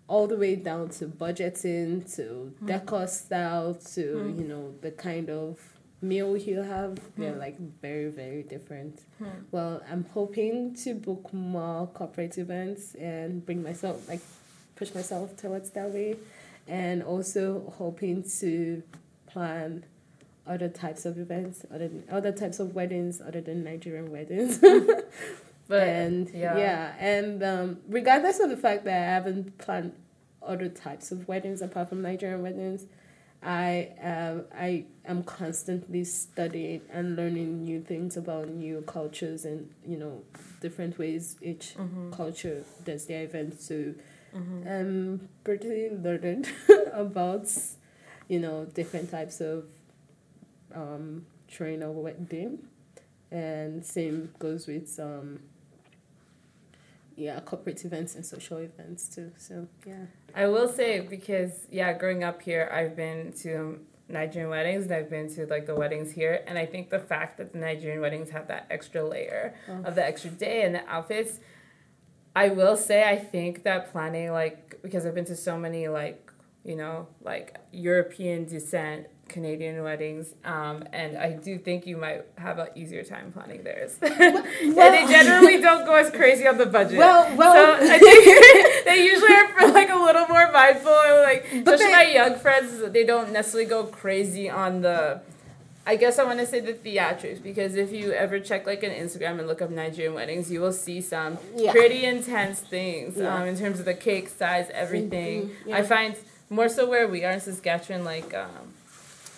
[0.06, 2.66] all the way down to budgeting to Hmm.
[2.66, 4.40] decor style to Hmm.
[4.40, 5.58] you know the kind of
[6.02, 9.00] meal you have, they're like very, very different.
[9.50, 14.20] Well, I'm hoping to book more corporate events and bring myself, like,
[14.76, 16.18] push myself towards that way.
[16.68, 18.82] And also hoping to
[19.34, 19.84] plan
[20.46, 24.60] other types of events, other other types of weddings, other than Nigerian weddings.
[25.66, 26.56] But and yeah.
[26.58, 29.92] yeah, and um, regardless of the fact that I haven't planned
[30.42, 32.84] other types of weddings apart from Nigerian weddings,
[33.42, 39.96] I um, I am constantly studying and learning new things about new cultures and you
[39.96, 40.20] know
[40.60, 42.10] different ways each Mm-hmm.
[42.12, 43.64] culture does their events.
[43.66, 43.94] So
[44.68, 46.46] I'm pretty learned
[46.92, 47.46] about
[48.28, 49.64] you know different types of
[50.74, 52.58] um, train or wedding,
[53.30, 55.40] and same goes with um,
[57.16, 59.32] yeah corporate events and social events too.
[59.36, 60.06] So yeah.
[60.34, 65.10] I will say because yeah, growing up here, I've been to Nigerian weddings and I've
[65.10, 68.30] been to like the weddings here, and I think the fact that the Nigerian weddings
[68.30, 69.54] have that extra layer
[69.84, 71.40] of the extra day and the outfits,
[72.36, 76.23] I will say I think that planning like because I've been to so many like
[76.64, 82.58] you know like European descent Canadian weddings, um, and I do think you might have
[82.58, 83.96] an easier time planning theirs.
[84.02, 84.44] and
[84.76, 86.98] they generally don't go as crazy on the budget.
[86.98, 90.92] Well- well- so I think they usually are like a little more mindful,
[91.22, 95.20] like But especially they- my young friends, they don't necessarily go crazy on the.
[95.86, 98.90] I guess I want to say the theatrics because if you ever check like an
[98.90, 101.72] Instagram and look up Nigerian weddings, you will see some Yeah.
[101.72, 103.34] pretty intense things Yeah.
[103.34, 105.48] um, in terms of the cake size, everything.
[105.48, 105.76] Mhm, yeah.
[105.78, 106.14] I find
[106.50, 108.74] more so where we are in Saskatchewan, like um,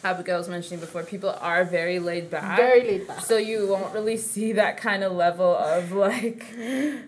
[0.04, 2.56] Abigail was mentioning before, people are very laid back.
[2.56, 3.20] Very laid back.
[3.20, 6.46] So you won't really see that kind of level of like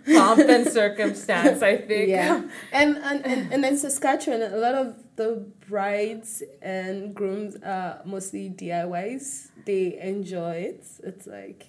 [0.06, 1.62] pomp and circumstance.
[1.62, 2.08] I think.
[2.08, 2.42] Yeah,
[2.72, 8.50] and and and, and in Saskatchewan, a lot of the brides and grooms are mostly
[8.50, 9.48] DIYs.
[9.64, 10.84] They enjoy it.
[11.04, 11.66] It's like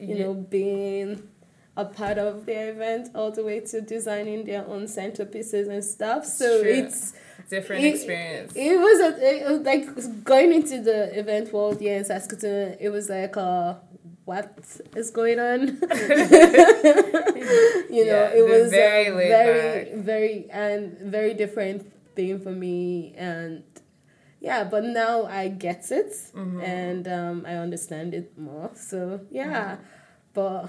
[0.00, 1.28] you know being
[1.76, 6.26] a part of the event all the way to designing their own centerpieces and stuff.
[6.26, 6.70] So True.
[6.70, 7.14] it's
[7.48, 8.52] different it- experience.
[8.54, 9.10] It was a
[9.40, 12.76] it was like going into the event world here in Saskatoon.
[12.80, 13.74] It was like uh
[14.24, 14.54] what
[14.94, 15.60] is going on?
[17.90, 19.94] you know, Yeah, it was very very back.
[20.04, 23.62] very and very different thing for me and
[24.40, 26.60] yeah, but now I get it Mm-hmm.
[26.60, 28.70] and um, I understand it more.
[28.74, 29.76] So yeah,
[30.34, 30.68] but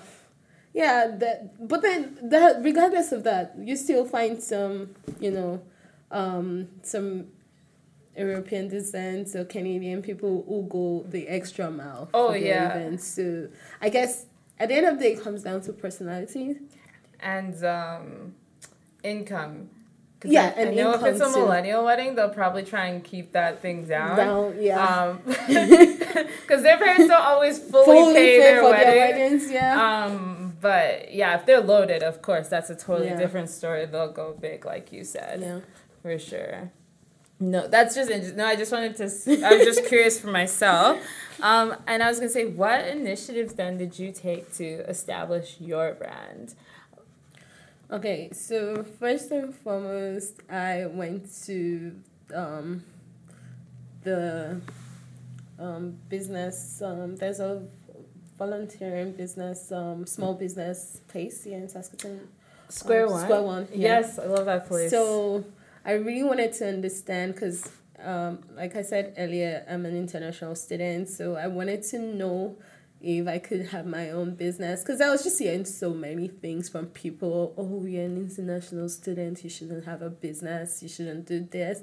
[0.74, 5.61] yeah, that but then that regardless of that, you still find some you know
[6.11, 7.28] um, some
[8.17, 12.09] European descent or Canadian people who go the extra mile.
[12.13, 12.71] Oh, yeah.
[12.76, 13.07] events.
[13.07, 13.47] So
[13.82, 14.26] I guess
[14.59, 16.57] at the end of the day, it comes down to personality.
[17.19, 18.34] and um,
[19.03, 19.69] income.
[20.26, 21.41] Yeah, I, and I know if it's a too.
[21.41, 24.15] millennial wedding, they'll probably try and keep that thing down.
[24.15, 24.80] Down, yeah.
[24.80, 28.88] Um, because their parents don't always fully, Fully pay, pay their for wedding.
[28.93, 30.05] their weddings, yeah.
[30.05, 33.18] Um, but yeah, if they're loaded, of course, that's a totally Yeah.
[33.18, 33.86] different story.
[33.86, 35.59] They'll go big, like you said, yeah.
[36.01, 36.72] for sure.
[37.39, 38.45] No, that's just no.
[38.45, 39.03] I just wanted to.
[39.45, 40.97] I was just curious for myself,
[41.41, 45.93] um, and I was gonna say, what initiatives then did you take to establish your
[45.93, 46.55] brand?
[47.91, 51.93] Okay, so first and foremost, I went to
[52.34, 52.84] um,
[54.03, 54.61] the
[55.59, 56.82] um, business.
[56.82, 57.64] Um, there's a
[58.38, 62.27] volunteering business, um, small business place here in Saskatoon.
[62.69, 63.21] Square Um, One.
[63.23, 63.67] Square One.
[63.71, 63.77] yeah.
[63.99, 64.89] Yes, I love that place.
[64.89, 65.43] So
[65.86, 67.69] I really wanted to understand because,
[67.99, 72.55] um, like I said earlier, I'm an international student, so I wanted to know
[73.01, 76.69] if I could have my own business because I was just hearing so many things
[76.69, 77.53] from people.
[77.57, 81.81] Oh, you're an international student, you shouldn't have a business, you shouldn't do this.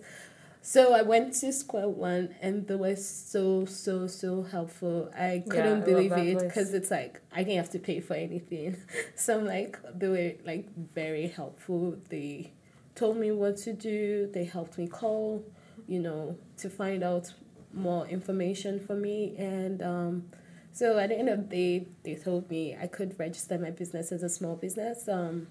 [0.62, 5.10] So I went to Square One and they were so so so helpful.
[5.16, 8.14] I couldn't love believe that it because it's like I didn't have to pay for
[8.14, 8.76] anything.
[9.16, 11.96] So I'm like they were like very helpful.
[12.08, 12.52] They
[12.94, 14.30] told me what to do.
[14.32, 15.44] They helped me call,
[15.86, 17.32] you know, to find out
[17.72, 19.34] more information for me.
[19.38, 20.24] And um,
[20.72, 24.12] so at the end of the day, they told me I could register my business
[24.12, 25.08] as a small business.
[25.08, 25.46] Um,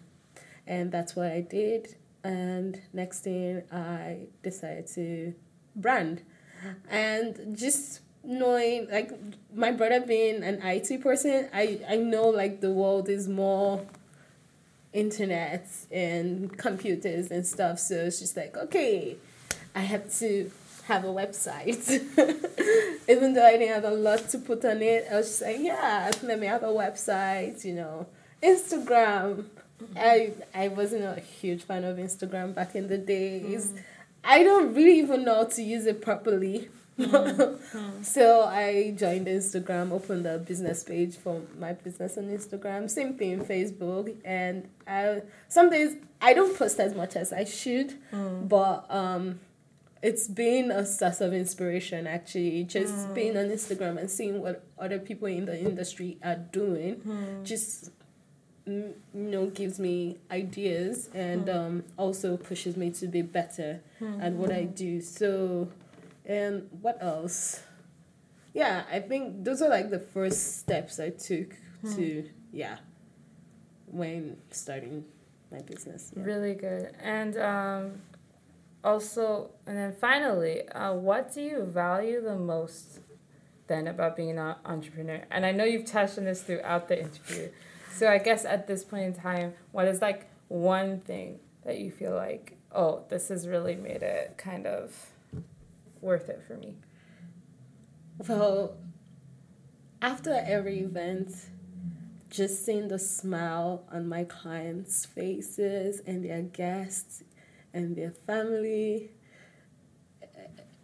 [0.68, 1.96] and that's what I did.
[2.24, 5.34] And next thing, I decided to
[5.76, 6.22] brand.
[6.90, 9.12] And just knowing, like,
[9.54, 13.86] my brother being an IT person, I, I know, like, the world is more
[14.92, 17.80] internet and computers and stuff.
[17.80, 19.16] So it's just like, okay,
[19.76, 20.52] I have to
[20.86, 21.88] have a website.
[23.08, 25.58] Even though I didn't have a lot to put on it, I was just like,
[25.60, 28.08] yeah, let me have a website, you know.
[28.42, 29.46] Instagram.
[29.96, 33.74] I I wasn't a huge fan of Instagram back in the days.
[34.24, 36.70] I don't really even know how to use it properly.
[38.02, 42.90] so I joined Instagram, opened a business page for my business on Instagram.
[42.90, 47.94] Same thing, Facebook, and I some days I don't post as much as I should,
[48.50, 49.40] but um,
[50.02, 52.66] it's been a source of inspiration actually.
[52.66, 57.02] Just being on Instagram and seeing what other people in the industry are doing,
[57.46, 57.92] just mm,
[58.70, 63.82] you know gives me ideas and um, also pushes me to be better
[64.22, 65.02] at what I do.
[65.02, 65.70] So,
[66.26, 67.62] and what else?
[68.54, 71.56] Yeah, I think those are like the first steps I took
[71.96, 72.78] to yeah
[73.88, 75.06] when starting
[75.52, 76.12] my business.
[76.16, 76.24] Yeah.
[76.24, 76.96] Really good.
[77.02, 78.02] And um,
[78.84, 83.00] also, and then finally, uh, what do you value the most
[83.68, 85.24] then about being an entrepreneur?
[85.32, 87.50] And I know you've touched on this throughout the interview.
[87.92, 91.92] So I guess at this point in time, what is like one thing that you
[91.92, 94.96] feel like, oh, this has really made it kind of
[96.02, 96.76] worth it for me?
[98.28, 98.78] Well,
[100.02, 101.34] after every event,
[102.30, 107.24] just seeing the smile on my clients' faces and their guests
[107.74, 109.12] and their family,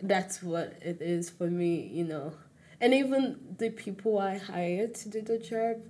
[0.01, 2.33] that's what it is for me, you know.
[2.81, 5.81] And even the people I hired to do the job,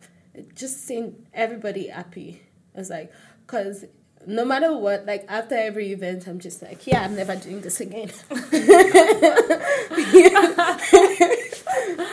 [0.56, 2.42] just seeing everybody happy.
[2.76, 3.12] I was like,
[3.46, 3.86] because
[4.28, 7.80] no matter what, like after every event, I'm just like, yeah, I'm never doing this
[7.80, 8.12] again.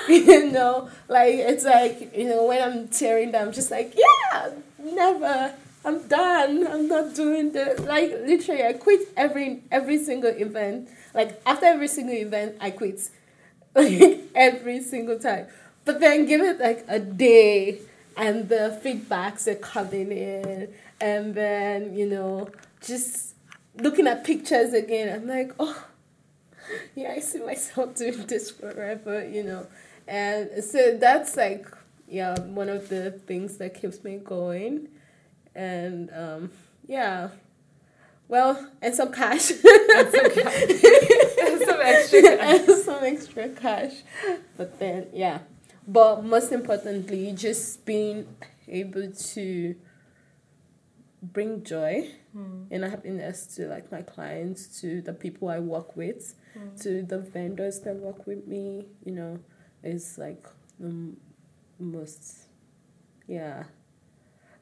[0.08, 4.50] you know, like it's like you know when I'm tearing down, I'm just like, yeah,
[4.78, 5.54] never.
[5.84, 6.66] I'm done.
[6.66, 7.80] I'm not doing this.
[7.80, 10.88] Like literally, I quit every every single event.
[11.14, 13.00] Like after every single event, I quit.
[13.74, 15.46] Like every single time.
[15.86, 17.80] But then give it like a day,
[18.16, 22.48] and the feedbacks are coming in, and then you know
[22.80, 23.34] just
[23.76, 25.14] looking at pictures again.
[25.14, 25.84] I'm like, oh,
[26.94, 29.66] yeah, I see myself doing this forever, you know.
[30.06, 31.66] And so that's like,
[32.08, 34.88] yeah, one of the things that keeps me going.
[35.54, 36.50] And um,
[36.86, 37.28] yeah,
[38.28, 39.50] well, and some cash.
[39.50, 40.68] And some, cash.
[41.66, 42.68] some extra cash.
[42.68, 43.92] and some extra cash.
[44.56, 45.40] But then, yeah.
[45.86, 48.26] But most importantly, just being
[48.68, 49.74] able to
[51.22, 52.64] bring joy Hmm.
[52.70, 56.34] and happiness to like my clients, to the people I work with,
[56.80, 59.38] to the vendors that work with me, you know,
[59.82, 60.46] is like
[60.80, 61.16] the m-
[61.78, 62.46] most,
[63.28, 63.64] yeah,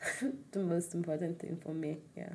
[0.53, 1.99] the most important thing for me.
[2.17, 2.35] Yeah.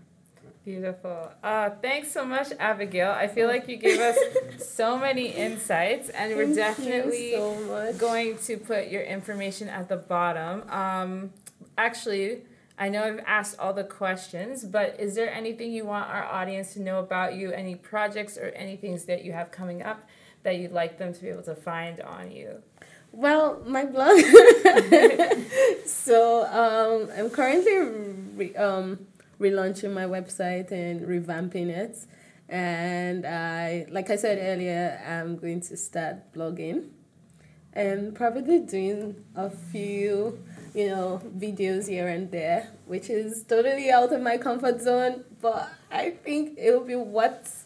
[0.66, 1.32] Beautiful.
[1.44, 3.12] Uh, thanks so much, Abigail.
[3.12, 4.18] I feel like you gave us
[4.58, 9.98] so many insights, and we're Thank definitely so going to put your information at the
[9.98, 10.68] bottom.
[10.72, 11.34] Um,
[11.78, 12.42] actually,
[12.80, 16.74] I know I've asked all the questions, but is there anything you want our audience
[16.74, 17.52] to know about you?
[17.52, 20.10] Any projects or any things that you have coming up
[20.42, 22.64] that you'd like them to be able to find on you?
[23.12, 24.20] Well, my blog.
[25.86, 27.78] so um, I'm currently
[28.36, 29.06] re- um,
[29.40, 31.98] relaunching my website and revamping it,
[32.50, 36.90] and I, like I said earlier, I'm going to start blogging,
[37.74, 40.40] and probably doing a few,
[40.74, 45.70] you know, videos here and there, which is totally out of my comfort zone, but
[45.92, 47.66] I think it will be worth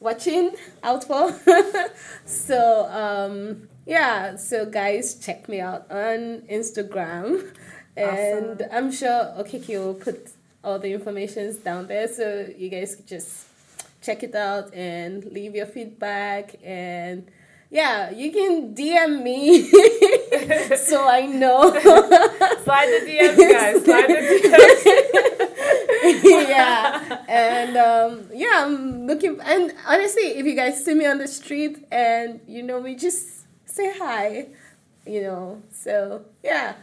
[0.00, 0.52] watching
[0.82, 1.34] out for.
[2.24, 7.54] so um yeah, so guys check me out on Instagram.
[7.96, 8.68] And Awesome.
[8.72, 10.30] I'm sure Okiki will put
[10.66, 13.46] all the informations down there so you guys just
[14.02, 17.26] check it out and leave your feedback and
[17.68, 19.62] yeah, you can DM me
[20.76, 21.70] so I know.
[21.80, 23.84] Slide the DMs, guys.
[23.84, 25.26] Slide the DMs.
[26.22, 31.28] yeah and um yeah i'm looking and honestly if you guys see me on the
[31.28, 34.46] street and you know me just say hi
[35.06, 36.74] you know so yeah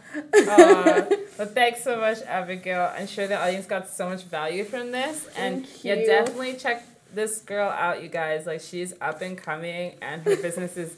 [1.38, 2.92] well, thanks so much, Abigail.
[2.96, 5.28] I'm sure the audience got so much value from this.
[5.36, 6.06] And Thank yeah, you.
[6.06, 8.46] definitely check this girl out, you guys.
[8.46, 10.96] Like she's up and coming, and her business is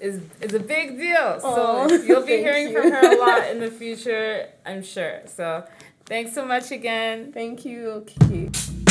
[0.00, 1.40] is is a big deal.
[1.40, 2.80] So you'll be hearing you.
[2.80, 5.20] from her a lot in the future, I'm sure.
[5.26, 5.64] So
[6.06, 7.32] thanks so much again.
[7.32, 8.81] thank you Kiki.